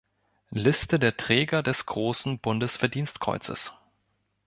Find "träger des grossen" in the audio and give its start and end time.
1.15-2.39